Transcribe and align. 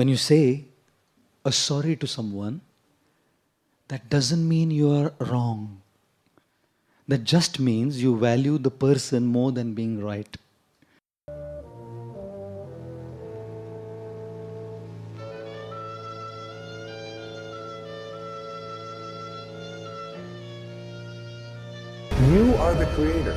When 0.00 0.08
you 0.08 0.16
say 0.16 0.64
a 1.44 1.52
sorry 1.52 1.94
to 1.96 2.06
someone, 2.06 2.62
that 3.88 4.08
doesn't 4.08 4.48
mean 4.48 4.70
you 4.70 4.90
are 4.92 5.12
wrong. 5.18 5.82
That 7.06 7.24
just 7.24 7.60
means 7.60 8.02
you 8.02 8.16
value 8.16 8.56
the 8.56 8.70
person 8.70 9.26
more 9.26 9.52
than 9.52 9.74
being 9.74 10.02
right. 10.02 10.34
You 22.32 22.54
are 22.56 22.72
the 22.72 22.88
creator. 22.94 23.36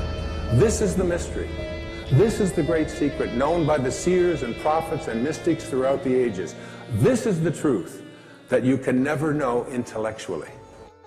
This 0.53 0.79
is 0.79 0.95
the 0.95 1.03
mystery. 1.03 1.72
This 2.11 2.41
is 2.41 2.51
the 2.51 2.61
great 2.61 2.89
secret 2.89 3.33
known 3.33 3.65
by 3.65 3.77
the 3.77 3.91
seers 3.91 4.43
and 4.43 4.55
prophets 4.57 5.07
and 5.07 5.23
mystics 5.23 5.63
throughout 5.63 6.03
the 6.03 6.13
ages. 6.13 6.53
This 6.95 7.25
is 7.25 7.41
the 7.41 7.49
truth 7.49 8.03
that 8.49 8.63
you 8.63 8.77
can 8.77 9.01
never 9.01 9.33
know 9.33 9.65
intellectually. 9.67 10.49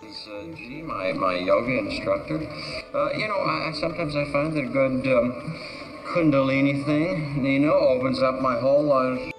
He's 0.00 0.26
uh, 0.26 0.46
G, 0.56 0.82
my, 0.82 1.12
my 1.12 1.34
yoga 1.36 1.78
instructor. 1.78 2.36
Uh, 2.94 3.12
you 3.12 3.28
know, 3.28 3.36
I, 3.36 3.72
sometimes 3.78 4.16
I 4.16 4.32
find 4.32 4.56
that 4.56 4.64
a 4.64 4.68
good 4.68 5.18
um, 5.18 5.60
Kundalini 6.14 6.84
thing, 6.86 7.44
you 7.44 7.60
know, 7.60 7.74
opens 7.74 8.22
up 8.22 8.40
my 8.40 8.58
whole 8.58 8.82
life. 8.82 9.32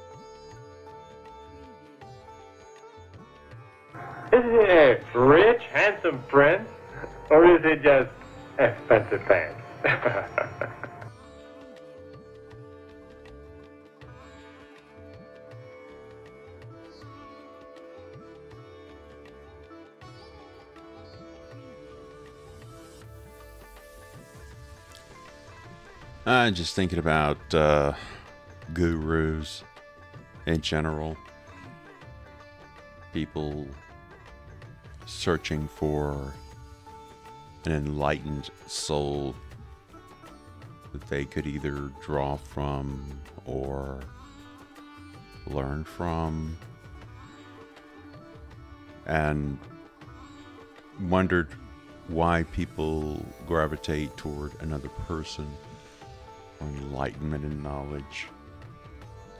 Is 4.31 4.43
it 4.45 5.03
a 5.13 5.19
rich, 5.19 5.63
handsome 5.73 6.23
prince, 6.27 6.69
or 7.29 7.45
is 7.57 7.65
it 7.65 7.81
just 7.81 8.11
expensive 8.59 9.25
pants? 9.25 10.53
I'm 26.29 26.53
just 26.53 26.75
thinking 26.75 26.99
about 26.99 27.37
uh, 27.53 27.93
gurus 28.73 29.63
in 30.45 30.59
general. 30.59 31.15
People 33.13 33.65
searching 35.05 35.69
for 35.69 36.33
an 37.63 37.71
enlightened 37.71 38.49
soul 38.65 39.35
that 40.91 41.07
they 41.07 41.23
could 41.23 41.47
either 41.47 41.93
draw 42.01 42.35
from 42.35 43.21
or 43.45 44.01
learn 45.45 45.85
from. 45.85 46.57
And 49.05 49.57
wondered 51.03 51.47
why 52.09 52.43
people 52.51 53.25
gravitate 53.47 54.17
toward 54.17 54.61
another 54.61 54.89
person 54.89 55.47
enlightenment 56.61 57.43
and 57.43 57.63
knowledge 57.63 58.27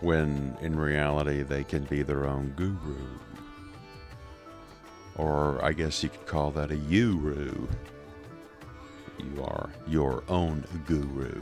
when 0.02 0.56
in 0.62 0.78
reality 0.78 1.44
they 1.44 1.64
can 1.64 1.84
be 1.86 2.04
their 2.04 2.26
own 2.26 2.54
guru. 2.56 2.98
Or 5.16 5.64
I 5.64 5.73
guess 5.73 6.04
you 6.04 6.10
could 6.10 6.28
call 6.28 6.52
that 6.52 6.72
a 6.72 6.76
uru. 6.76 7.68
You 9.18 9.44
are 9.44 9.70
your 9.88 10.23
own 10.30 10.64
guru. 10.86 11.42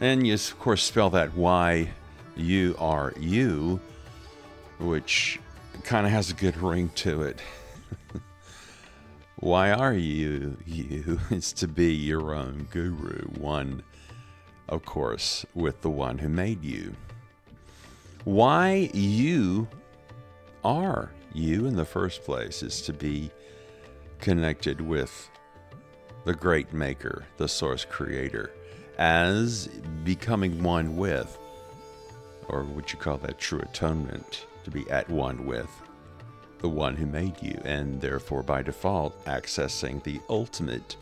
And 0.00 0.26
you, 0.26 0.34
of 0.34 0.58
course, 0.58 0.82
spell 0.82 1.10
that 1.10 1.34
Y 1.34 1.90
U 2.36 2.74
R 2.78 3.12
U, 3.18 3.80
which 4.78 5.38
kind 5.84 6.06
of 6.06 6.12
has 6.12 6.30
a 6.30 6.34
good 6.34 6.56
ring 6.56 6.90
to 6.96 7.22
it. 7.22 7.40
Why 9.36 9.72
are 9.72 9.92
you 9.92 10.56
you? 10.64 11.20
It's 11.30 11.52
to 11.54 11.68
be 11.68 11.92
your 11.92 12.34
own 12.34 12.68
guru, 12.70 13.26
one 13.38 13.82
of 14.72 14.86
course, 14.86 15.44
with 15.54 15.82
the 15.82 15.90
one 15.90 16.16
who 16.16 16.30
made 16.30 16.64
you. 16.64 16.94
Why 18.24 18.90
you 18.94 19.68
are 20.64 21.10
you 21.34 21.66
in 21.66 21.76
the 21.76 21.84
first 21.84 22.24
place 22.24 22.62
is 22.62 22.80
to 22.82 22.94
be 22.94 23.30
connected 24.18 24.80
with 24.80 25.30
the 26.24 26.32
great 26.32 26.72
maker, 26.72 27.26
the 27.36 27.48
source 27.48 27.84
creator, 27.84 28.50
as 28.96 29.68
becoming 30.04 30.62
one 30.62 30.96
with, 30.96 31.38
or 32.48 32.62
would 32.62 32.90
you 32.90 32.98
call 32.98 33.18
that 33.18 33.38
true 33.38 33.60
atonement, 33.60 34.46
to 34.64 34.70
be 34.70 34.88
at 34.90 35.08
one 35.10 35.44
with 35.44 35.70
the 36.60 36.68
one 36.68 36.96
who 36.96 37.04
made 37.04 37.42
you, 37.42 37.60
and 37.66 38.00
therefore 38.00 38.42
by 38.42 38.62
default 38.62 39.22
accessing 39.26 40.02
the 40.02 40.18
ultimate 40.30 40.96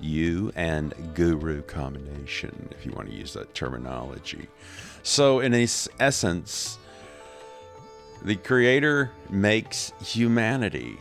you 0.00 0.52
and 0.54 0.94
guru 1.14 1.62
combination, 1.62 2.68
if 2.70 2.86
you 2.86 2.92
want 2.92 3.08
to 3.08 3.14
use 3.14 3.32
that 3.34 3.54
terminology. 3.54 4.48
So, 5.02 5.40
in 5.40 5.54
essence, 5.54 6.78
the 8.22 8.36
Creator 8.36 9.10
makes 9.30 9.92
humanity 10.04 10.98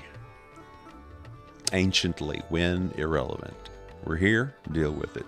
anciently 1.72 2.42
when 2.50 2.94
irrelevant. 2.98 3.70
We're 4.04 4.18
here, 4.18 4.56
deal 4.72 4.92
with 4.92 5.18
it. 5.18 5.26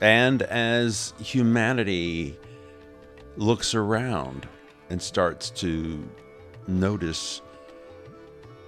And 0.00 0.42
as 0.42 1.14
humanity 1.18 2.38
looks 3.36 3.74
around 3.74 4.48
and 4.90 5.00
starts 5.00 5.50
to 5.50 6.08
notice 6.66 7.42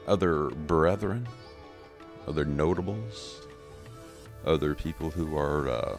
other 0.06 0.50
brethren, 0.50 1.28
other 2.26 2.44
notables, 2.44 3.46
other 4.48 4.74
people 4.74 5.10
who 5.10 5.36
are 5.36 5.68
uh, 5.68 5.96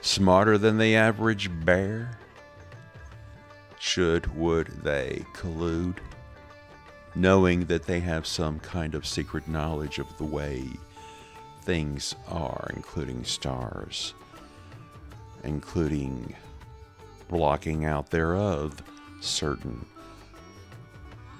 smarter 0.00 0.56
than 0.56 0.78
the 0.78 0.94
average 0.94 1.50
bear? 1.64 2.18
Should, 3.78 4.34
would 4.34 4.68
they 4.82 5.26
collude, 5.34 5.98
knowing 7.14 7.66
that 7.66 7.84
they 7.84 8.00
have 8.00 8.26
some 8.26 8.58
kind 8.60 8.94
of 8.94 9.06
secret 9.06 9.46
knowledge 9.46 9.98
of 9.98 10.16
the 10.16 10.24
way 10.24 10.64
things 11.62 12.14
are, 12.28 12.70
including 12.74 13.24
stars, 13.24 14.14
including 15.42 16.34
blocking 17.28 17.84
out 17.84 18.10
thereof 18.10 18.82
certain 19.20 19.84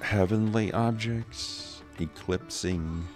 heavenly 0.01 0.73
objects, 0.73 1.83
eclipsing 1.99 3.07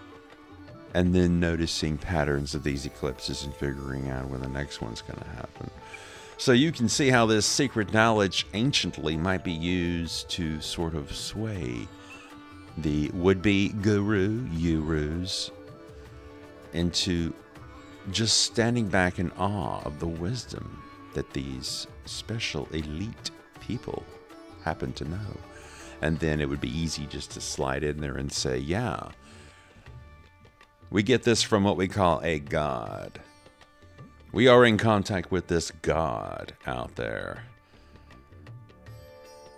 and 0.98 1.14
then 1.14 1.38
noticing 1.38 1.96
patterns 1.96 2.56
of 2.56 2.64
these 2.64 2.84
eclipses 2.84 3.44
and 3.44 3.54
figuring 3.54 4.10
out 4.10 4.28
when 4.28 4.40
the 4.40 4.48
next 4.48 4.80
one's 4.82 5.00
going 5.00 5.20
to 5.20 5.28
happen. 5.28 5.70
So 6.38 6.50
you 6.50 6.72
can 6.72 6.88
see 6.88 7.08
how 7.08 7.24
this 7.24 7.46
secret 7.46 7.92
knowledge 7.92 8.48
anciently 8.52 9.16
might 9.16 9.44
be 9.44 9.52
used 9.52 10.28
to 10.30 10.60
sort 10.60 10.96
of 10.96 11.14
sway 11.14 11.86
the 12.78 13.10
would 13.14 13.42
be 13.42 13.68
guru, 13.68 14.44
urus, 14.50 15.52
into 16.72 17.32
just 18.10 18.38
standing 18.38 18.88
back 18.88 19.20
in 19.20 19.30
awe 19.38 19.80
of 19.84 20.00
the 20.00 20.08
wisdom 20.08 20.82
that 21.14 21.32
these 21.32 21.86
special 22.06 22.66
elite 22.72 23.30
people 23.60 24.02
happen 24.64 24.92
to 24.94 25.04
know. 25.04 25.36
And 26.02 26.18
then 26.18 26.40
it 26.40 26.48
would 26.48 26.60
be 26.60 26.76
easy 26.76 27.06
just 27.06 27.30
to 27.32 27.40
slide 27.40 27.84
in 27.84 28.00
there 28.00 28.16
and 28.16 28.32
say, 28.32 28.58
yeah, 28.58 29.10
we 30.90 31.02
get 31.02 31.22
this 31.22 31.42
from 31.42 31.64
what 31.64 31.76
we 31.76 31.88
call 31.88 32.20
a 32.22 32.38
God. 32.38 33.20
We 34.32 34.48
are 34.48 34.64
in 34.64 34.76
contact 34.78 35.30
with 35.30 35.46
this 35.46 35.70
God 35.82 36.52
out 36.66 36.96
there. 36.96 37.44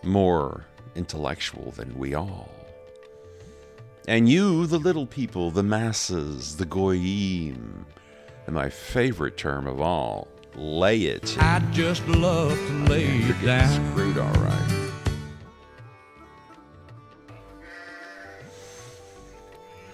More 0.03 0.65
intellectual 0.95 1.73
than 1.73 1.97
we 1.99 2.15
all. 2.15 2.51
And 4.09 4.29
you, 4.29 4.67
the 4.67 4.79
little 4.79 5.07
people, 5.07 5.51
the 5.51 5.63
masses, 5.63 6.57
the 6.57 6.65
goyim, 6.65 7.87
and 8.47 8.55
my 8.55 8.69
favorite 8.69 9.37
term 9.37 9.67
of 9.67 9.81
all, 9.81 10.29
laity. 10.57 11.39
I'd 11.39 11.73
just 11.73 12.07
love 12.09 12.57
to 12.57 12.73
lay 12.87 13.05
it 13.05 13.45
down. 13.45 13.93
Screwed, 13.93 14.19
all 14.19 14.33
right. 14.33 14.80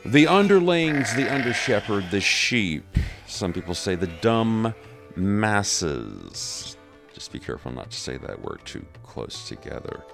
The 0.06 0.28
underlings, 0.28 1.12
the 1.16 1.28
under 1.34 1.52
shepherd, 1.52 2.12
the 2.12 2.20
sheep. 2.20 2.84
Some 3.26 3.52
people 3.52 3.74
say 3.74 3.96
the 3.96 4.06
dumb 4.06 4.72
masses. 5.16 6.76
Just 7.12 7.32
be 7.32 7.40
careful 7.40 7.72
not 7.72 7.90
to 7.90 7.96
say 7.96 8.16
that 8.18 8.40
word 8.40 8.60
too 8.64 8.84
close 9.02 9.48
together. 9.48 10.04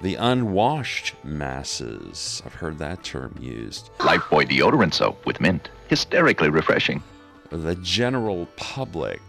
The 0.00 0.14
unwashed 0.14 1.14
masses. 1.22 2.42
I've 2.46 2.54
heard 2.54 2.78
that 2.78 3.04
term 3.04 3.36
used. 3.38 3.90
Lifebuoy 3.98 4.48
deodorant 4.48 4.94
soap 4.94 5.26
with 5.26 5.42
mint. 5.42 5.68
Hysterically 5.88 6.48
refreshing. 6.48 7.02
The 7.50 7.74
general 7.76 8.46
public. 8.56 9.20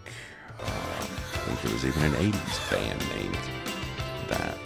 Uh, 0.58 0.64
I 0.64 1.36
think 1.44 1.60
there 1.60 1.72
was 1.74 1.84
even 1.84 2.04
an 2.04 2.12
80s 2.12 2.70
band 2.70 3.00
named 3.16 3.38
that. 4.28 4.56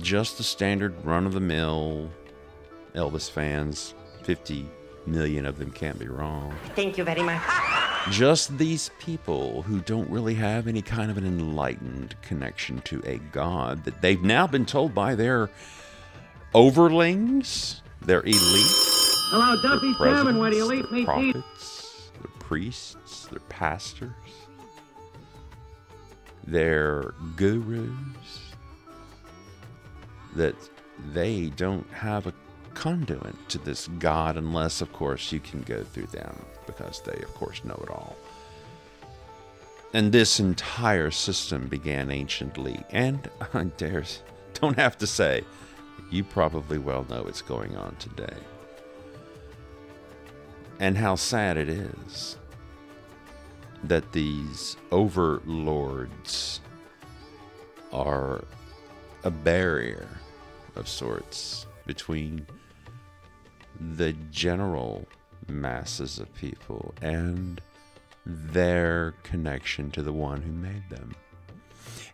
Just 0.00 0.38
the 0.38 0.44
standard 0.44 0.92
run 1.04 1.24
of 1.24 1.34
the 1.34 1.40
mill 1.40 2.10
Elvis 2.94 3.30
fans, 3.30 3.94
50 4.22 4.68
million 5.06 5.46
of 5.46 5.58
them 5.58 5.70
can't 5.70 5.98
be 5.98 6.06
wrong. 6.06 6.54
Thank 6.74 6.96
you 6.96 7.04
very 7.04 7.22
much. 7.22 7.42
Just 8.10 8.56
these 8.58 8.90
people 8.98 9.62
who 9.62 9.80
don't 9.80 10.08
really 10.10 10.34
have 10.34 10.66
any 10.68 10.82
kind 10.82 11.10
of 11.10 11.16
an 11.16 11.26
enlightened 11.26 12.14
connection 12.22 12.80
to 12.82 13.02
a 13.04 13.18
God 13.32 13.84
that 13.84 14.00
they've 14.00 14.22
now 14.22 14.46
been 14.46 14.66
told 14.66 14.94
by 14.94 15.14
their 15.14 15.50
overlings, 16.54 17.80
their 18.02 18.20
elite, 18.20 18.34
Hello, 19.30 19.60
Duffy 19.62 19.94
their 19.98 20.14
Salmon. 20.14 20.38
Where 20.38 20.50
the 20.50 20.56
presidents, 20.58 20.90
elite 20.90 20.92
meet 20.92 21.04
prophets, 21.06 22.10
their 22.20 22.30
priests, 22.38 23.26
their 23.26 23.40
pastors, 23.48 24.10
their 26.46 27.14
gurus, 27.34 27.90
that 30.36 30.54
they 31.12 31.48
don't 31.56 31.90
have 31.90 32.26
a 32.26 32.34
conduit 32.74 33.34
to 33.48 33.58
this 33.58 33.88
God 33.98 34.36
unless, 34.36 34.80
of 34.80 34.92
course, 34.92 35.32
you 35.32 35.40
can 35.40 35.62
go 35.62 35.82
through 35.82 36.06
them 36.06 36.44
because 36.66 37.00
they, 37.02 37.22
of 37.22 37.34
course, 37.34 37.64
know 37.64 37.80
it 37.82 37.90
all. 37.90 38.16
And 39.92 40.10
this 40.10 40.40
entire 40.40 41.10
system 41.12 41.68
began 41.68 42.10
anciently, 42.10 42.82
and 42.90 43.30
I 43.54 43.64
dare 43.64 44.04
don't 44.54 44.76
have 44.76 44.98
to 44.98 45.06
say, 45.06 45.44
you 46.10 46.24
probably 46.24 46.78
well 46.78 47.06
know 47.08 47.22
what's 47.22 47.42
going 47.42 47.76
on 47.76 47.96
today. 47.96 48.36
And 50.80 50.98
how 50.98 51.14
sad 51.14 51.56
it 51.56 51.68
is 51.68 52.36
that 53.84 54.12
these 54.12 54.76
overlords 54.90 56.60
are 57.92 58.44
a 59.22 59.30
barrier 59.30 60.08
of 60.74 60.88
sorts 60.88 61.66
between 61.86 62.46
the 63.96 64.12
general 64.30 65.06
masses 65.48 66.18
of 66.18 66.34
people 66.34 66.94
and 67.02 67.60
their 68.26 69.14
connection 69.22 69.90
to 69.90 70.02
the 70.02 70.12
one 70.12 70.42
who 70.42 70.52
made 70.52 70.88
them. 70.90 71.14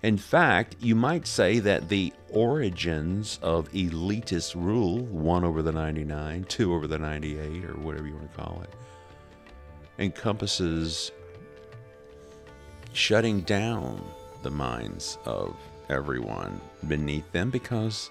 In 0.02 0.16
fact, 0.16 0.76
you 0.80 0.94
might 0.94 1.26
say 1.26 1.58
that 1.58 1.88
the 1.88 2.12
origins 2.30 3.38
of 3.42 3.70
elitist 3.72 4.54
rule, 4.54 4.98
one 4.98 5.44
over 5.44 5.62
the 5.62 5.72
99, 5.72 6.44
two 6.44 6.74
over 6.74 6.86
the 6.86 6.98
98, 6.98 7.64
or 7.66 7.74
whatever 7.74 8.06
you 8.06 8.14
want 8.14 8.32
to 8.32 8.36
call 8.38 8.62
it, 8.62 8.74
encompasses 9.98 11.12
shutting 12.92 13.42
down 13.42 14.02
the 14.42 14.50
minds 14.50 15.18
of 15.26 15.54
everyone 15.90 16.60
beneath 16.88 17.30
them 17.32 17.50
because 17.50 18.10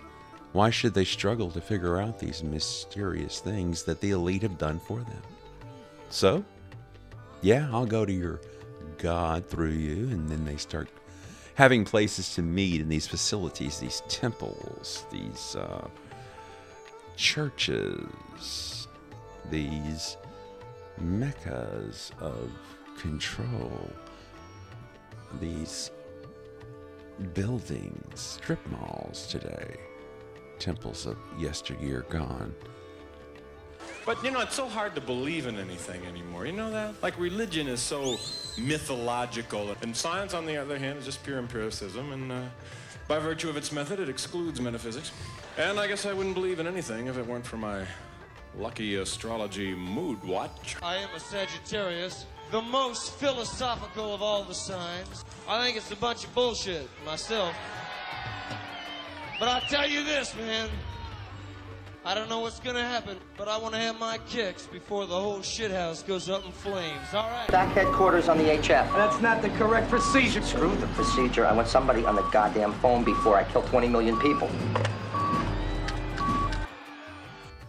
why 0.51 0.69
should 0.69 0.94
they 0.94 1.06
struggle 1.06 1.51
to 1.51 1.62
figure 1.62 2.00
out 2.00 2.19
these 2.19 2.44
mysterious 2.44 3.40
things 3.40 3.84
that 3.84 4.01
the 4.01 4.12
elite 4.12 4.42
have 4.42 4.57
done 4.57 4.80
for 4.80 5.00
them? 5.00 5.22
So, 6.10 6.44
yeah, 7.42 7.69
I'll 7.72 7.86
go 7.86 8.06
to 8.06 8.12
your 8.12 8.42
God 8.98 9.46
through 9.46 9.72
you, 9.72 10.10
and 10.10 10.28
then 10.28 10.44
they 10.46 10.57
start 10.57 10.90
having 11.54 11.86
places 11.86 12.34
to 12.36 12.42
meet 12.42 12.81
in 12.81 12.90
these 12.90 13.07
facilities, 13.07 13.80
these 13.80 14.01
temples, 14.07 15.06
these 15.12 15.56
uh, 15.56 15.88
churches, 17.16 18.88
these 19.51 20.18
meccas 21.00 22.12
of 22.19 22.50
control, 22.98 23.90
these 25.40 25.92
buildings, 27.34 28.19
strip 28.19 28.66
malls 28.68 29.28
today, 29.28 29.78
temples 30.60 31.06
of 31.06 31.18
yesteryear 31.38 32.06
gone. 32.10 32.54
But 34.06 34.24
you 34.24 34.32
know, 34.32 34.42
it's 34.42 34.56
so 34.56 34.68
hard 34.68 34.96
to 34.96 35.02
believe 35.02 35.46
in 35.46 35.58
anything 35.58 36.06
anymore. 36.06 36.46
You 36.46 36.54
know 36.54 36.72
that? 36.72 37.02
Like 37.04 37.20
religion 37.20 37.68
is 37.68 37.82
so 37.82 38.18
mythological, 38.58 39.76
and 39.82 39.96
science, 39.96 40.34
on 40.34 40.46
the 40.46 40.58
other 40.58 40.78
hand, 40.78 41.00
is 41.00 41.06
just 41.06 41.24
pure 41.24 41.38
empiricism, 41.38 42.12
and 42.12 42.32
uh, 42.32 42.42
by 43.08 43.20
virtue 43.20 43.50
of 43.50 43.58
its 43.58 43.72
method, 43.72 44.00
it 44.00 44.10
excludes 44.10 44.60
metaphysics. 44.62 45.12
And 45.58 45.80
I 45.80 45.88
guess 45.88 46.06
I 46.06 46.14
wouldn't 46.14 46.36
believe 46.36 46.60
in 46.60 46.68
anything 46.68 47.08
if 47.08 47.18
it 47.18 47.26
weren't 47.26 47.46
for 47.46 47.58
my 47.58 47.86
lucky 48.58 48.96
astrology 48.96 49.74
mood 49.74 50.24
watch. 50.24 50.76
I 50.82 50.98
am 50.98 51.10
a 51.16 51.20
Sagittarius, 51.20 52.26
the 52.52 52.62
most 52.62 53.14
philosophical 53.14 54.14
of 54.14 54.22
all 54.22 54.44
the 54.44 54.54
signs. 54.54 55.24
I 55.48 55.64
think 55.64 55.78
it's 55.78 55.92
a 55.92 55.96
bunch 55.96 56.24
of 56.24 56.34
bullshit 56.34 56.88
myself. 57.06 57.56
But 59.39 59.47
I'll 59.47 59.62
tell 59.62 59.88
you 59.88 60.03
this, 60.03 60.36
man. 60.36 60.69
I 62.06 62.13
don't 62.13 62.30
know 62.30 62.39
what's 62.39 62.59
gonna 62.59 62.83
happen, 62.83 63.18
but 63.38 63.47
I 63.47 63.57
want 63.57 63.74
to 63.75 63.80
have 63.80 64.00
my 64.00 64.18
kicks 64.30 64.65
before 64.68 65.06
the 65.06 65.19
whole 65.19 65.39
shithouse 65.39 66.06
goes 66.06 66.30
up 66.30 66.45
in 66.45 66.51
flames. 66.51 67.13
All 67.13 67.30
right. 67.30 67.47
Back 67.50 67.74
headquarters 67.74 68.30
on 68.30 68.38
the 68.38 68.45
HF. 68.45 68.94
That's 68.94 69.21
not 69.21 69.41
the 69.41 69.50
correct 69.50 69.89
procedure. 69.89 70.41
Screw 70.41 70.75
the 70.77 70.88
procedure. 70.88 71.45
I 71.45 71.53
want 71.53 71.68
somebody 71.68 72.06
on 72.06 72.15
the 72.15 72.24
goddamn 72.31 72.74
phone 72.75 73.03
before 73.03 73.38
I 73.38 73.44
kill 73.44 73.63
20 73.63 73.88
million 73.88 74.19
people. 74.19 74.50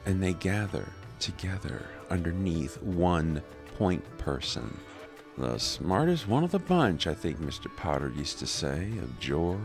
and 0.06 0.22
they 0.22 0.32
gather 0.34 0.88
together 1.20 1.86
underneath 2.10 2.82
one 2.82 3.40
point 3.76 4.02
person. 4.18 4.76
The 5.38 5.58
smartest 5.58 6.26
one 6.26 6.42
of 6.42 6.50
the 6.50 6.58
bunch, 6.58 7.06
I 7.06 7.14
think 7.14 7.38
Mr. 7.38 7.74
Potter 7.76 8.12
used 8.16 8.38
to 8.40 8.46
say 8.46 8.90
of 8.98 9.20
George. 9.20 9.60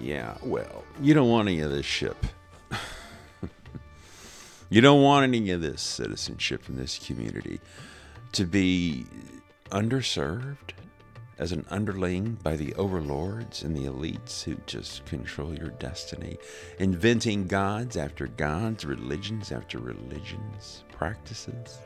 Yeah, 0.00 0.36
well, 0.42 0.84
you 1.00 1.14
don't 1.14 1.28
want 1.28 1.48
any 1.48 1.60
of 1.60 1.70
this 1.70 1.86
ship. 1.86 2.16
you 4.70 4.80
don't 4.80 5.02
want 5.02 5.24
any 5.24 5.50
of 5.50 5.60
this 5.60 5.82
citizenship 5.82 6.68
in 6.68 6.76
this 6.76 6.98
community 6.98 7.60
to 8.32 8.44
be 8.44 9.06
underserved 9.70 10.72
as 11.38 11.52
an 11.52 11.64
underling 11.70 12.36
by 12.42 12.56
the 12.56 12.74
overlords 12.74 13.62
and 13.62 13.76
the 13.76 13.84
elites 13.84 14.42
who 14.42 14.56
just 14.66 15.04
control 15.06 15.54
your 15.54 15.70
destiny, 15.70 16.36
inventing 16.78 17.46
gods 17.46 17.96
after 17.96 18.26
gods, 18.26 18.84
religions 18.84 19.52
after 19.52 19.78
religions, 19.78 20.84
practices. 20.90 21.78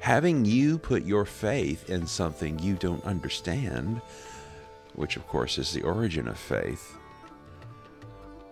Having 0.00 0.44
you 0.44 0.78
put 0.78 1.04
your 1.04 1.24
faith 1.24 1.88
in 1.88 2.06
something 2.06 2.58
you 2.58 2.74
don't 2.74 3.04
understand, 3.04 4.02
which 4.94 5.16
of 5.16 5.26
course 5.28 5.56
is 5.56 5.72
the 5.72 5.82
origin 5.82 6.28
of 6.28 6.38
faith. 6.38 6.96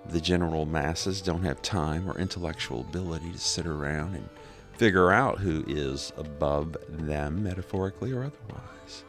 The 0.06 0.20
general 0.20 0.66
masses 0.66 1.22
don't 1.22 1.44
have 1.44 1.62
time 1.62 2.08
or 2.08 2.18
intellectual 2.18 2.80
ability 2.80 3.32
to 3.32 3.38
sit 3.38 3.66
around 3.66 4.14
and 4.14 4.28
figure 4.72 5.12
out 5.12 5.38
who 5.38 5.64
is 5.68 6.12
above 6.16 6.76
them, 6.88 7.42
metaphorically 7.42 8.12
or 8.12 8.24
otherwise. 8.24 9.04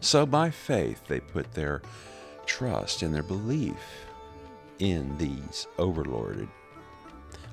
So, 0.00 0.26
by 0.26 0.50
faith, 0.50 1.00
they 1.08 1.20
put 1.20 1.52
their 1.54 1.80
trust 2.44 3.02
and 3.02 3.14
their 3.14 3.22
belief 3.22 4.06
in 4.78 5.16
these 5.16 5.66
overlorded 5.78 6.48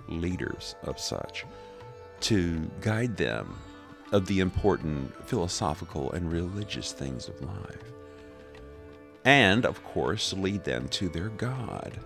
leaders 0.09 0.75
of 0.83 0.99
such 0.99 1.45
to 2.19 2.69
guide 2.81 3.17
them 3.17 3.57
of 4.11 4.27
the 4.27 4.39
important 4.39 5.11
philosophical 5.27 6.11
and 6.11 6.31
religious 6.31 6.91
things 6.91 7.27
of 7.27 7.41
life. 7.41 7.93
And, 9.25 9.65
of 9.65 9.83
course, 9.83 10.33
lead 10.33 10.63
them 10.63 10.87
to 10.89 11.09
their 11.09 11.29
God, 11.29 11.97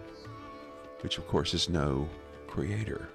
which, 1.02 1.18
of 1.18 1.28
course, 1.28 1.54
is 1.54 1.70
no 1.70 2.08
creator. 2.48 3.08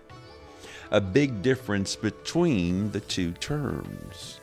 A 0.91 1.01
big 1.01 1.43
difference 1.43 1.97
between 1.97 2.91
the 2.91 3.01
two 3.01 3.33
terms. 3.33 4.41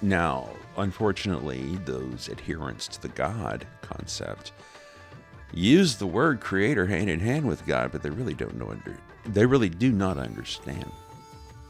Now, 0.00 0.48
unfortunately, 0.76 1.76
those 1.84 2.28
adherents 2.28 2.88
to 2.88 3.02
the 3.02 3.08
God 3.08 3.66
concept 3.82 4.52
use 5.52 5.96
the 5.96 6.06
word 6.06 6.40
creator 6.40 6.86
hand 6.86 7.10
in 7.10 7.20
hand 7.20 7.46
with 7.46 7.66
God, 7.66 7.92
but 7.92 8.02
they 8.02 8.10
really 8.10 8.34
don't 8.34 8.56
know 8.56 8.70
under 8.70 8.96
they 9.26 9.46
really 9.46 9.68
do 9.68 9.92
not 9.92 10.18
understand 10.18 10.90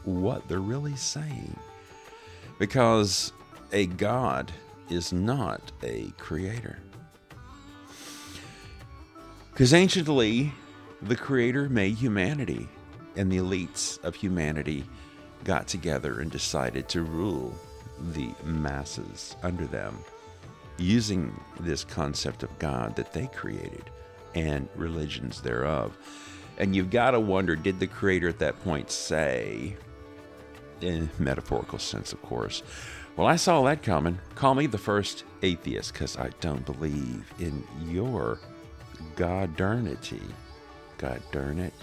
what 0.03 0.47
they're 0.47 0.59
really 0.59 0.95
saying. 0.95 1.55
Because 2.59 3.31
a 3.71 3.85
God 3.85 4.51
is 4.89 5.13
not 5.13 5.71
a 5.81 6.11
creator. 6.17 6.79
Because 9.51 9.73
anciently, 9.73 10.51
the 11.05 11.15
creator 11.15 11.69
made 11.69 11.95
humanity, 11.95 12.67
and 13.15 13.31
the 13.31 13.37
elites 13.37 14.03
of 14.03 14.15
humanity 14.15 14.85
got 15.43 15.67
together 15.67 16.19
and 16.19 16.31
decided 16.31 16.87
to 16.89 17.03
rule 17.03 17.53
the 18.13 18.31
masses 18.43 19.35
under 19.43 19.67
them 19.67 19.97
using 20.77 21.39
this 21.59 21.83
concept 21.83 22.43
of 22.43 22.57
God 22.59 22.95
that 22.95 23.13
they 23.13 23.27
created 23.27 23.89
and 24.33 24.67
religions 24.75 25.41
thereof. 25.41 25.95
And 26.57 26.75
you've 26.75 26.89
got 26.89 27.11
to 27.11 27.19
wonder 27.19 27.55
did 27.55 27.79
the 27.79 27.87
creator 27.87 28.29
at 28.29 28.39
that 28.39 28.63
point 28.63 28.89
say, 28.89 29.75
in 30.81 31.09
metaphorical 31.19 31.79
sense, 31.79 32.13
of 32.13 32.21
course, 32.21 32.63
Well, 33.15 33.27
I 33.27 33.35
saw 33.35 33.61
that 33.63 33.83
coming. 33.83 34.17
Call 34.33 34.55
me 34.55 34.65
the 34.65 34.79
first 34.79 35.23
atheist 35.43 35.93
because 35.93 36.17
I 36.17 36.29
don't 36.41 36.65
believe 36.65 37.31
in 37.39 37.63
your 37.87 38.39
godernity. 39.15 40.21
God 41.03 41.21
darn 41.33 41.59
it. 41.59 41.73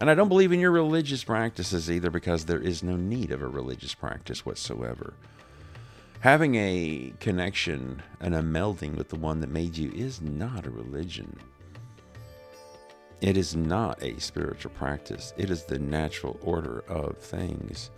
And 0.00 0.10
I 0.10 0.16
don't 0.16 0.28
believe 0.28 0.50
in 0.50 0.58
your 0.58 0.72
religious 0.72 1.22
practices 1.22 1.88
either 1.88 2.10
because 2.10 2.44
there 2.44 2.60
is 2.60 2.82
no 2.82 2.96
need 2.96 3.30
of 3.30 3.42
a 3.42 3.46
religious 3.46 3.94
practice 3.94 4.44
whatsoever. 4.44 5.14
Having 6.18 6.56
a 6.56 7.12
connection 7.20 8.02
and 8.20 8.34
a 8.34 8.42
melding 8.42 8.96
with 8.96 9.08
the 9.08 9.16
one 9.16 9.40
that 9.40 9.50
made 9.50 9.76
you 9.76 9.92
is 9.92 10.20
not 10.20 10.66
a 10.66 10.70
religion. 10.70 11.38
It 13.20 13.36
is 13.36 13.54
not 13.54 14.02
a 14.02 14.18
spiritual 14.18 14.72
practice. 14.72 15.32
It 15.36 15.48
is 15.48 15.62
the 15.62 15.78
natural 15.78 16.36
order 16.42 16.82
of 16.88 17.18
things. 17.18 17.92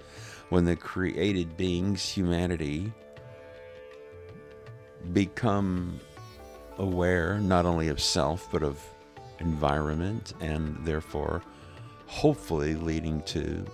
When 0.51 0.67
the 0.67 0.77
created 0.77 1.57
beings, 1.57 2.07
humanity, 2.07 2.93
become 5.15 5.99
aware 6.77 7.39
not 7.39 7.65
only 7.65 7.89
of 7.89 8.03
self 8.03 8.51
but 8.53 8.63
of 8.63 8.79
environment 9.43 10.33
and 10.41 10.77
therefore 10.85 11.43
hopefully 12.07 12.75
leading 12.75 13.21
to 13.23 13.65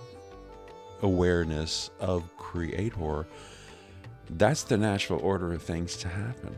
awareness 1.01 1.89
of 2.01 2.35
creator 2.37 3.25
that's 4.31 4.63
the 4.63 4.77
natural 4.77 5.19
order 5.21 5.53
of 5.53 5.61
things 5.61 5.97
to 5.97 6.07
happen. 6.07 6.55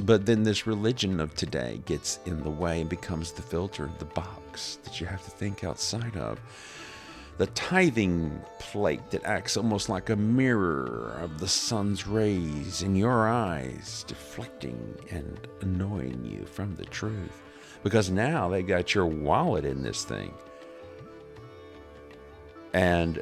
But 0.00 0.26
then 0.26 0.42
this 0.42 0.66
religion 0.66 1.20
of 1.20 1.34
today 1.34 1.80
gets 1.86 2.18
in 2.26 2.42
the 2.42 2.50
way 2.50 2.80
and 2.80 2.90
becomes 2.90 3.32
the 3.32 3.42
filter 3.42 3.90
the 3.98 4.06
box 4.06 4.78
that 4.84 5.00
you 5.00 5.06
have 5.06 5.22
to 5.24 5.30
think 5.30 5.64
outside 5.64 6.16
of 6.16 6.40
the 7.42 7.46
tithing 7.48 8.40
plate 8.60 9.10
that 9.10 9.24
acts 9.24 9.56
almost 9.56 9.88
like 9.88 10.10
a 10.10 10.14
mirror 10.14 11.18
of 11.20 11.40
the 11.40 11.48
sun's 11.48 12.06
rays 12.06 12.82
in 12.82 12.94
your 12.94 13.26
eyes, 13.26 14.04
deflecting 14.06 14.94
and 15.10 15.48
annoying 15.60 16.24
you 16.24 16.46
from 16.46 16.76
the 16.76 16.84
truth. 16.84 17.42
Because 17.82 18.10
now 18.10 18.48
they 18.48 18.62
got 18.62 18.94
your 18.94 19.06
wallet 19.06 19.64
in 19.64 19.82
this 19.82 20.04
thing. 20.04 20.32
And 22.74 23.20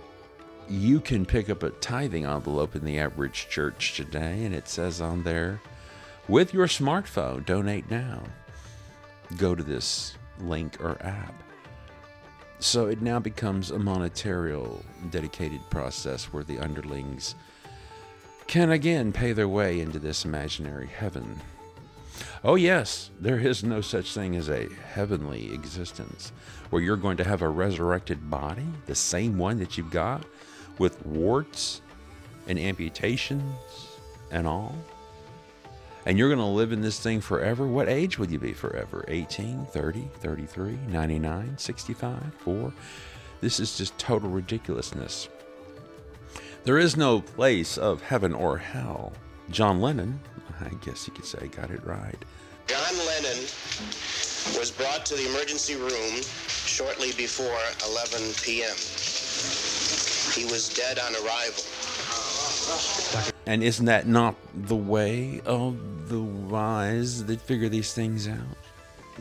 you 0.68 1.00
can 1.00 1.24
pick 1.24 1.48
up 1.48 1.62
a 1.62 1.70
tithing 1.70 2.26
envelope 2.26 2.76
in 2.76 2.84
the 2.84 2.98
average 2.98 3.48
church 3.48 3.96
today, 3.96 4.44
and 4.44 4.54
it 4.54 4.68
says 4.68 5.00
on 5.00 5.22
there, 5.22 5.62
with 6.28 6.52
your 6.52 6.66
smartphone, 6.66 7.46
donate 7.46 7.90
now. 7.90 8.22
Go 9.38 9.54
to 9.54 9.62
this 9.62 10.18
link 10.38 10.76
or 10.78 10.98
app 11.00 11.42
so 12.60 12.86
it 12.86 13.02
now 13.02 13.18
becomes 13.18 13.70
a 13.70 13.78
monetarial, 13.78 14.82
dedicated 15.10 15.60
process 15.70 16.26
where 16.26 16.44
the 16.44 16.58
underlings 16.58 17.34
can 18.46 18.70
again 18.70 19.12
pay 19.12 19.32
their 19.32 19.48
way 19.48 19.80
into 19.80 19.98
this 19.98 20.24
imaginary 20.24 20.86
heaven. 20.86 21.40
Oh, 22.44 22.56
yes, 22.56 23.10
there 23.20 23.38
is 23.38 23.64
no 23.64 23.80
such 23.80 24.12
thing 24.12 24.36
as 24.36 24.48
a 24.48 24.68
heavenly 24.92 25.52
existence 25.54 26.32
where 26.70 26.82
you're 26.82 26.96
going 26.96 27.16
to 27.18 27.24
have 27.24 27.42
a 27.42 27.48
resurrected 27.48 28.30
body, 28.30 28.66
the 28.86 28.94
same 28.94 29.38
one 29.38 29.58
that 29.58 29.78
you've 29.78 29.90
got, 29.90 30.24
with 30.78 31.04
warts 31.06 31.80
and 32.46 32.58
amputations 32.58 33.54
and 34.30 34.46
all 34.46 34.74
and 36.06 36.18
you're 36.18 36.28
going 36.28 36.38
to 36.38 36.44
live 36.44 36.72
in 36.72 36.80
this 36.80 36.98
thing 36.98 37.20
forever, 37.20 37.66
what 37.66 37.88
age 37.88 38.18
would 38.18 38.30
you 38.30 38.38
be 38.38 38.52
forever? 38.52 39.04
18, 39.08 39.66
30, 39.66 40.10
33, 40.20 40.78
99, 40.88 41.58
65, 41.58 42.34
4? 42.34 42.72
This 43.40 43.60
is 43.60 43.76
just 43.76 43.96
total 43.98 44.30
ridiculousness. 44.30 45.28
There 46.64 46.78
is 46.78 46.96
no 46.96 47.20
place 47.20 47.78
of 47.78 48.02
heaven 48.02 48.34
or 48.34 48.58
hell. 48.58 49.12
John 49.50 49.80
Lennon, 49.80 50.20
I 50.60 50.68
guess 50.84 51.06
you 51.06 51.14
could 51.14 51.24
say, 51.24 51.48
got 51.48 51.70
it 51.70 51.84
right. 51.84 52.22
John 52.66 52.98
Lennon 52.98 53.42
was 54.56 54.70
brought 54.70 55.04
to 55.06 55.14
the 55.14 55.28
emergency 55.28 55.76
room 55.76 56.22
shortly 56.22 57.12
before 57.12 57.58
11 57.86 58.32
p.m. 58.42 58.76
He 60.34 60.44
was 60.44 60.68
dead 60.74 60.98
on 60.98 61.14
arrival. 61.16 61.64
And 63.46 63.62
isn't 63.62 63.86
that 63.86 64.06
not 64.06 64.36
the 64.54 64.76
way 64.76 65.40
of 65.46 66.08
the 66.08 66.20
wise 66.20 67.24
that 67.24 67.40
figure 67.40 67.68
these 67.68 67.94
things 67.94 68.28
out 68.28 68.38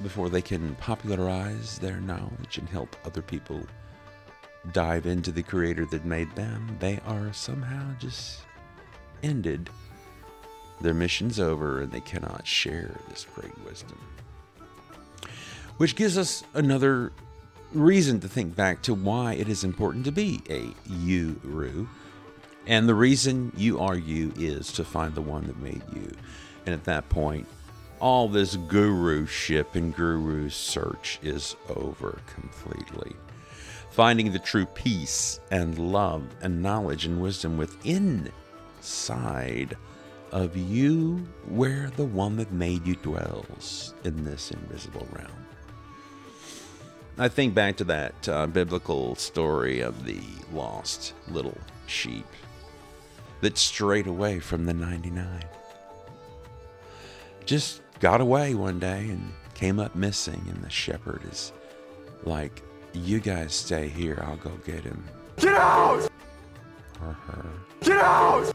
before 0.04 0.30
they 0.30 0.42
can 0.42 0.76
popularize 0.76 1.80
their 1.80 2.00
knowledge 2.02 2.58
and 2.58 2.68
help 2.70 2.96
other 3.06 3.22
people 3.22 3.62
dive 4.74 5.06
into 5.06 5.32
the 5.32 5.44
creator 5.44 5.86
that 5.86 6.06
made 6.06 6.34
them? 6.36 6.78
They 6.80 7.00
are 7.08 7.32
somehow 7.34 7.94
just 7.98 8.42
ended. 9.24 9.70
Their 10.82 10.94
mission's 10.94 11.40
over 11.40 11.82
and 11.82 11.92
they 11.92 12.02
cannot 12.02 12.46
share 12.46 12.96
this 13.10 13.26
great 13.34 13.58
wisdom. 13.66 14.00
Which 15.78 15.96
gives 15.96 16.18
us 16.18 16.44
another 16.54 17.14
reason 17.72 18.20
to 18.20 18.28
think 18.28 18.56
back 18.56 18.82
to 18.82 18.94
why 18.94 19.34
it 19.34 19.48
is 19.48 19.64
important 19.64 20.04
to 20.06 20.12
be 20.12 20.42
a 20.50 20.74
Uru 20.92 21.88
and 22.70 22.88
the 22.88 22.94
reason 22.94 23.52
you 23.58 23.80
are 23.80 23.98
you 23.98 24.32
is 24.38 24.72
to 24.74 24.84
find 24.84 25.16
the 25.16 25.24
one 25.24 25.48
that 25.48 25.58
made 25.58 25.82
you. 25.92 26.12
And 26.68 26.76
at 26.76 26.84
that 26.84 27.10
point, 27.10 27.48
all 28.00 28.30
this 28.30 28.58
guru 28.58 29.26
ship 29.26 29.74
and 29.74 29.94
guru 29.94 30.50
search 30.50 31.20
is 31.24 31.56
over 31.76 32.20
completely. 32.28 33.16
Finding 33.90 34.32
the 34.32 34.38
true 34.38 34.68
peace 34.68 35.40
and 35.50 35.80
love 35.80 36.24
and 36.42 36.62
knowledge 36.62 37.06
and 37.06 37.20
wisdom 37.20 37.58
within 37.58 38.32
side 38.82 39.76
of 40.32 40.56
you 40.56 41.28
where 41.48 41.90
the 41.98 42.06
one 42.06 42.38
that 42.38 42.52
made 42.52 42.86
you 42.86 42.96
dwells 42.98 43.96
in 44.04 44.24
this 44.24 44.52
invisible 44.52 45.08
realm. 45.12 45.46
I 47.18 47.30
think 47.30 47.56
back 47.56 47.78
to 47.78 47.84
that 47.86 48.30
uh, 48.30 48.46
biblical 48.46 49.16
story 49.16 49.80
of 49.80 50.06
the 50.06 50.22
lost 50.54 51.16
little 51.28 51.58
sheep 51.88 52.28
that 53.42 53.58
strayed 53.58 54.08
away 54.08 54.40
from 54.40 54.66
the 54.66 54.74
99. 54.74 55.44
Just 57.46 57.82
got 58.00 58.22
away 58.22 58.54
one 58.54 58.80
day 58.80 59.10
and 59.10 59.34
came 59.54 59.80
up 59.80 59.96
missing, 59.96 60.44
and 60.50 60.64
the 60.64 60.70
shepherd 60.70 61.22
is 61.32 61.52
like, 62.24 62.62
You 62.94 63.20
guys 63.20 63.54
stay 63.54 63.88
here, 63.88 64.24
I'll 64.26 64.38
go 64.38 64.52
get 64.66 64.84
him. 64.84 65.04
Get 65.38 65.54
out! 65.54 66.10
Or 67.02 67.14
her. 67.14 67.46
Get 67.82 67.98
out! 67.98 68.54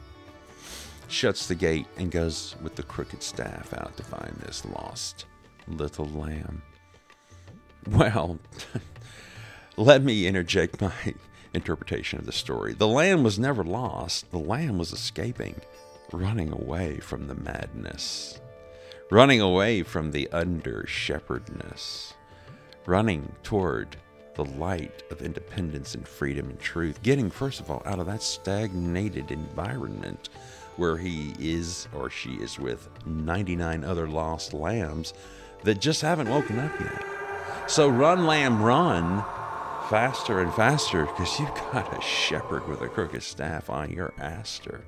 Shuts 1.09 1.47
the 1.47 1.55
gate 1.55 1.87
and 1.97 2.11
goes 2.11 2.57
with 2.63 2.75
the 2.75 2.83
crooked 2.83 3.23
staff 3.23 3.73
out 3.75 3.97
to 3.97 4.03
find 4.03 4.35
this 4.41 4.65
lost 4.65 5.27
little 5.69 6.07
lamb. 6.07 6.63
Well, 7.91 8.39
let 9.77 10.03
me 10.03 10.27
interject 10.27 10.81
my 10.81 11.15
interpretation 11.55 12.19
of 12.19 12.27
the 12.27 12.33
story. 12.33 12.75
The 12.75 12.89
lamb 12.89 13.23
was 13.23 13.39
never 13.39 13.65
lost, 13.65 14.31
the 14.31 14.39
lamb 14.39 14.79
was 14.79 14.93
escaping, 14.93 15.61
running 16.13 16.53
away 16.53 16.99
from 16.99 17.27
the 17.27 17.35
madness, 17.35 18.41
running 19.11 19.41
away 19.41 19.83
from 19.83 20.11
the 20.11 20.29
under 20.31 20.87
shepherdness, 20.87 22.15
running 22.87 23.33
toward 23.43 23.97
the 24.35 24.45
light 24.45 25.05
of 25.11 25.23
independence 25.23 25.95
and 25.95 26.07
freedom 26.07 26.51
and 26.51 26.59
truth, 26.59 27.03
getting, 27.03 27.31
first 27.31 27.61
of 27.61 27.71
all, 27.71 27.83
out 27.87 28.01
of 28.01 28.07
that 28.07 28.23
stagnated 28.23 29.31
environment 29.31 30.29
where 30.77 30.97
he 30.97 31.35
is 31.39 31.87
or 31.95 32.11
she 32.11 32.33
is 32.35 32.59
with 32.59 32.89
99 33.07 33.85
other 33.85 34.09
lost 34.09 34.53
lambs 34.53 35.15
that 35.63 35.81
just 35.81 36.03
haven't 36.03 36.29
woken 36.29 36.59
up 36.59 36.81
yet. 36.81 37.05
So 37.69 37.89
run, 37.89 38.27
lamb, 38.27 38.61
run 38.61 39.25
faster 39.89 40.41
and 40.41 40.53
faster 40.55 41.05
because 41.05 41.39
you've 41.39 41.55
got 41.73 41.97
a 41.97 42.01
shepherd 42.01 42.67
with 42.67 42.81
a 42.81 42.89
crooked 42.89 43.23
staff 43.23 43.69
on 43.69 43.91
your 43.91 44.15
aster. 44.19 44.83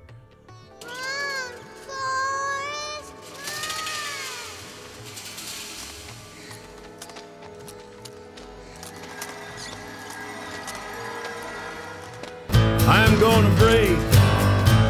I'm 12.89 13.19
gonna 13.19 13.55
break, 13.55 13.97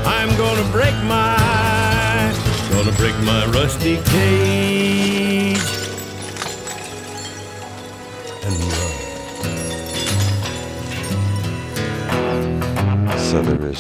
I'm 0.05 0.37
gonna 0.37 0.71
break 0.71 0.95
my, 1.03 2.33
gonna 2.71 2.91
break 2.93 3.15
my 3.25 3.45
rusty 3.47 3.97
cage 4.03 5.16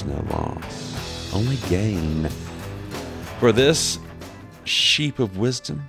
No 0.05 0.23
loss, 0.29 1.33
only 1.33 1.57
gain. 1.69 2.29
For 3.39 3.51
this 3.51 3.99
sheep 4.63 5.19
of 5.19 5.37
wisdom, 5.37 5.87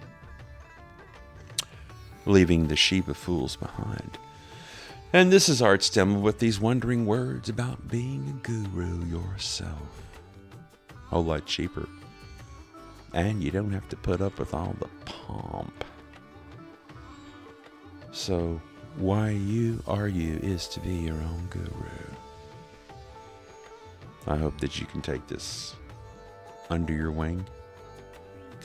leaving 2.27 2.69
the 2.69 2.77
sheep 2.77 3.09
of 3.09 3.17
fools 3.17 3.57
behind. 3.57 4.19
And 5.13 5.33
this 5.33 5.49
is 5.49 5.63
Art 5.63 5.81
Stemmel 5.81 6.21
with 6.21 6.39
these 6.39 6.61
wondering 6.61 7.07
words 7.07 7.49
about 7.49 7.89
being 7.89 8.29
a 8.29 8.47
guru 8.47 9.05
yourself. 9.07 10.03
A 10.91 10.95
whole 11.09 11.25
lot 11.25 11.47
cheaper. 11.47 11.89
And 13.15 13.43
you 13.43 13.51
don't 13.51 13.73
have 13.73 13.89
to 13.89 13.97
put 13.97 14.21
up 14.21 14.39
with 14.39 14.53
all 14.53 14.77
the 14.79 14.89
pomp. 15.07 15.85
So, 18.13 18.61
why 18.97 19.31
you 19.31 19.83
are 19.87 20.09
you 20.09 20.39
is 20.43 20.69
to 20.69 20.81
be 20.81 20.95
your 20.95 21.15
own 21.15 21.47
guru. 21.51 22.18
I 24.29 24.37
hope 24.37 24.61
that 24.61 24.79
you 24.79 24.85
can 24.85 25.01
take 25.01 25.27
this 25.27 25.75
under 26.69 26.93
your 26.93 27.11
wing, 27.11 27.47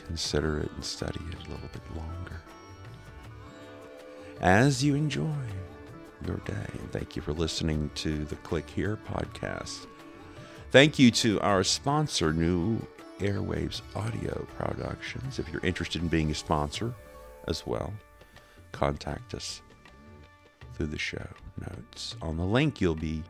consider 0.06 0.60
it, 0.60 0.70
and 0.76 0.84
study 0.84 1.22
it 1.32 1.48
a 1.48 1.52
little 1.52 1.70
bit 1.72 1.96
longer. 1.96 2.42
As 4.42 4.84
you 4.84 4.94
enjoy 4.96 5.32
your 6.28 6.38
day, 6.38 6.68
and 6.74 6.92
thank 6.92 7.16
you 7.16 7.22
for 7.22 7.32
listening 7.32 7.90
to 7.96 8.26
the 8.26 8.36
Click 8.38 8.70
Here 8.70 9.00
podcast. 9.10 9.88
Thank 10.72 11.00
you 11.00 11.12
to 11.12 11.40
our 11.40 11.64
sponsor, 11.64 12.34
New 12.34 12.86
Airwaves 13.20 13.82
Audio 13.96 14.46
Productions. 14.58 15.40
If 15.40 15.48
you're 15.50 15.64
interested 15.64 16.02
in 16.02 16.10
being 16.10 16.30
a 16.30 16.36
sponsor 16.36 16.94
as 17.48 17.66
well, 17.66 17.94
contact 18.74 19.34
us 19.34 19.62
through 20.74 20.88
the 20.88 20.98
show 20.98 21.28
notes 21.62 22.18
on 22.22 22.36
the 22.36 22.44
link 22.44 22.82
you'll 22.82 22.96
be 22.96 23.24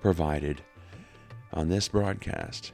provided 0.00 0.62
on 1.52 1.68
this 1.68 1.88
broadcast. 1.88 2.72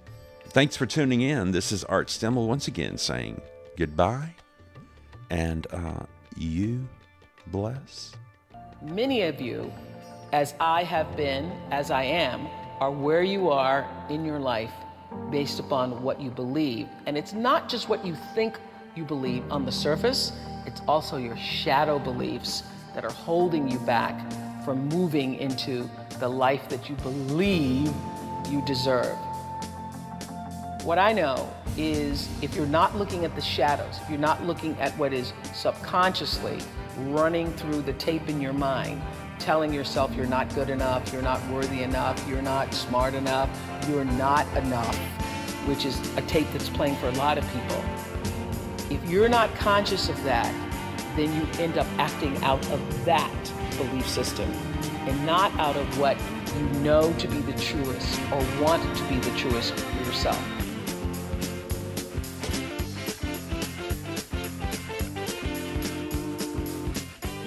Thanks 0.49 0.77
for 0.77 0.87
tuning 0.87 1.21
in. 1.21 1.53
This 1.53 1.73
is 1.73 1.85
Art 1.85 2.09
Stemmel 2.09 2.47
once 2.47 2.69
again 2.69 2.99
saying 2.99 3.41
goodbye 3.77 4.35
and 5.31 5.67
uh, 5.71 6.05
you 6.37 6.87
bless. 7.49 8.13
Many 8.83 9.23
of 9.23 9.41
you, 9.41 9.73
as 10.33 10.55
I 10.61 10.85
have 10.85 11.17
been, 11.17 11.51
as 11.71 11.91
I 11.91 12.05
am, 12.05 12.47
are 12.81 12.91
where 12.91 13.23
you 13.23 13.51
are 13.51 13.89
in 14.11 14.25
your 14.25 14.39
life 14.39 14.73
based 15.31 15.59
upon 15.61 16.03
what 16.03 16.21
you 16.21 16.31
believe. 16.31 16.89
And 17.07 17.17
it's 17.17 17.33
not 17.33 17.69
just 17.69 17.89
what 17.89 18.05
you 18.05 18.17
think 18.35 18.59
you 18.95 19.05
believe 19.05 19.45
on 19.51 19.65
the 19.65 19.73
surface, 19.73 20.33
it's 20.67 20.81
also 20.89 21.17
your 21.17 21.37
shadow 21.37 21.99
beliefs 21.99 22.63
that 22.95 23.05
are 23.05 23.13
holding 23.13 23.71
you 23.71 23.79
back 23.81 24.19
from 24.65 24.89
moving 24.89 25.35
into 25.37 25.89
the 26.19 26.29
life 26.29 26.69
that 26.69 26.89
you 26.89 26.97
believe 26.97 27.93
you 28.49 28.63
deserve. 28.63 29.17
What 30.85 30.99
I 30.99 31.13
know 31.13 31.51
is 31.77 32.29
if 32.43 32.55
you're 32.55 32.67
not 32.67 32.97
looking 32.97 33.25
at 33.25 33.35
the 33.35 33.41
shadows, 33.41 33.99
if 34.03 34.09
you're 34.09 34.19
not 34.19 34.45
looking 34.45 34.79
at 34.81 34.97
what 34.99 35.13
is 35.13 35.33
subconsciously 35.53 36.59
running 37.09 37.53
through 37.55 37.83
the 37.83 37.93
tape 37.95 38.29
in 38.29 38.41
your 38.41 38.53
mind, 38.53 39.03
telling 39.39 39.73
yourself 39.73 40.15
you're 40.15 40.27
not 40.27 40.53
good 40.55 40.71
enough, 40.71 41.13
you're 41.13 41.23
not 41.23 41.45
worthy 41.51 41.83
enough, 41.83 42.25
you're 42.29 42.43
not 42.43 42.73
smart 42.73 43.15
enough, 43.15 43.51
you're 43.89 44.05
not 44.05 44.47
enough, 44.57 44.97
which 45.67 45.85
is 45.85 45.99
a 46.17 46.23
tape 46.23 46.47
that's 46.53 46.69
playing 46.69 46.97
for 46.97 47.09
a 47.09 47.13
lot 47.13 47.37
of 47.37 47.45
people. 47.53 47.85
If 48.91 49.05
you're 49.11 49.29
not 49.29 49.55
conscious 49.57 50.09
of 50.09 50.23
that, 50.25 50.53
then 51.17 51.35
you 51.35 51.47
end 51.63 51.79
up 51.79 51.87
acting 51.99 52.37
out 52.45 52.65
of 52.71 53.05
that 53.05 53.53
belief 53.77 54.09
system 54.09 54.51
and 55.07 55.25
not 55.25 55.53
out 55.59 55.77
of 55.77 55.99
what 55.99 56.19
you 56.57 56.81
know 56.81 57.13
to 57.15 57.29
be 57.29 57.39
the 57.41 57.59
truest 57.61 58.21
or 58.33 58.63
want 58.63 58.83
to 58.97 59.05
be 59.05 59.17
the 59.19 59.37
truest 59.39 59.75
for 59.75 60.05
yourself. 60.05 60.41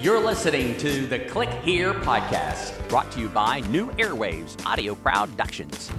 You're 0.00 0.20
listening 0.20 0.78
to 0.78 1.06
the 1.06 1.18
Click 1.18 1.50
Here 1.62 1.92
podcast, 1.92 2.88
brought 2.88 3.12
to 3.12 3.20
you 3.20 3.28
by 3.28 3.60
New 3.68 3.90
Airwaves 3.92 4.64
Audio 4.64 4.94
Productions. 4.94 5.90